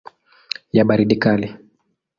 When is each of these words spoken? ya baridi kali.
ya 0.73 0.83
baridi 0.85 1.15
kali. 1.19 1.47